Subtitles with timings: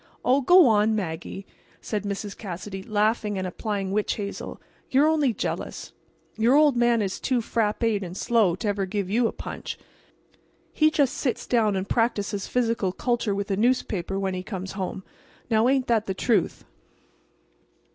[0.25, 1.45] "Oh, go on, Maggie!"
[1.79, 2.35] said Mrs.
[2.35, 5.91] Cassidy, laughing and applying witch hazel, "you're only jealous.
[6.39, 9.77] Your old man is too frappéd and slow to ever give you a punch.
[10.73, 15.67] He just sits down and practises physical culture with a newspaper when he comes home—now
[15.67, 16.65] ain't that the truth?"